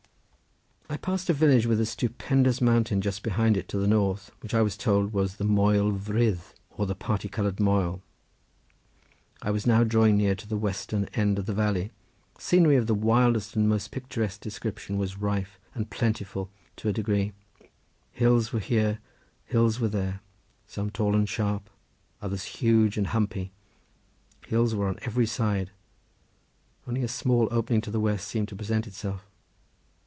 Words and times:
I 0.89 0.97
passed 0.97 1.29
a 1.29 1.33
village 1.33 1.65
with 1.67 1.79
a 1.79 1.85
stupendous 1.85 2.59
mountain 2.59 2.99
just 2.99 3.23
behind 3.23 3.55
it 3.55 3.69
to 3.69 3.77
the 3.77 3.87
north, 3.87 4.29
which 4.41 4.53
I 4.53 4.61
was 4.61 4.75
told 4.75 5.13
was 5.13 5.35
called 5.37 5.49
Moel 5.49 5.93
Vrith 5.93 6.53
or 6.69 6.85
the 6.85 6.93
party 6.95 7.29
coloured 7.29 7.61
moel. 7.61 8.01
I 9.41 9.51
was 9.51 9.65
now 9.65 9.85
drawing 9.85 10.17
near 10.17 10.35
to 10.35 10.45
the 10.45 10.57
western 10.57 11.05
end 11.13 11.39
of 11.39 11.45
the 11.45 11.53
valley. 11.53 11.91
Scenery 12.37 12.75
of 12.75 12.87
the 12.87 12.93
wildest 12.93 13.55
and 13.55 13.69
most 13.69 13.89
picturesque 13.91 14.41
description 14.41 14.97
was 14.97 15.17
rife 15.17 15.57
and 15.73 15.89
plentiful 15.89 16.51
to 16.75 16.89
a 16.89 16.93
degree: 16.93 17.31
hills 18.11 18.51
were 18.51 18.59
here, 18.59 18.99
hills 19.45 19.79
were 19.79 19.87
there; 19.87 20.19
some 20.67 20.89
tall 20.89 21.15
and 21.15 21.29
sharp, 21.29 21.69
others 22.21 22.43
huge 22.43 22.97
and 22.97 23.07
humpy; 23.07 23.53
hills 24.45 24.75
were 24.75 24.89
on 24.89 24.99
every 25.03 25.25
side; 25.25 25.71
only 26.85 27.01
a 27.01 27.07
slight 27.07 27.47
opening 27.49 27.79
to 27.79 27.91
the 27.91 28.01
west 28.01 28.27
seemed 28.27 28.49
to 28.49 28.57
present 28.57 28.85
itself. 28.85 29.25